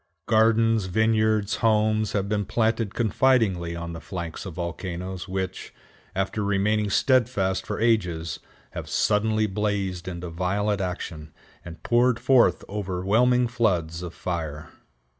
Gardens, 0.25 0.85
vineyards, 0.85 1.57
homes 1.57 2.13
have 2.13 2.27
been 2.27 2.43
planted 2.43 2.95
confidingly 2.95 3.75
on 3.75 3.93
the 3.93 4.01
flanks 4.01 4.47
of 4.47 4.55
volcanoes 4.55 5.27
which, 5.27 5.75
after 6.15 6.43
remaining 6.43 6.89
steadfast 6.89 7.67
for 7.67 7.79
ages, 7.79 8.39
have 8.71 8.89
suddenly 8.89 9.45
blazed 9.45 10.07
into 10.07 10.31
violent 10.31 10.81
action, 10.81 11.31
and 11.63 11.83
poured 11.83 12.19
forth 12.19 12.63
overwhelming 12.67 13.47
floods 13.47 14.01
of 14.01 14.15
fire. 14.15 14.71